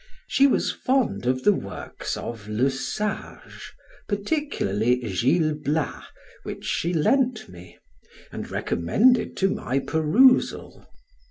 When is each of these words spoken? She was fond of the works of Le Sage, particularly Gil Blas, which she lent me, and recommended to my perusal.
She 0.25 0.47
was 0.47 0.71
fond 0.71 1.27
of 1.27 1.43
the 1.43 1.53
works 1.53 2.17
of 2.17 2.47
Le 2.49 2.71
Sage, 2.71 3.71
particularly 4.07 4.95
Gil 4.97 5.53
Blas, 5.53 6.05
which 6.41 6.65
she 6.65 6.91
lent 6.91 7.47
me, 7.47 7.77
and 8.31 8.49
recommended 8.49 9.37
to 9.37 9.51
my 9.53 9.77
perusal. 9.77 10.87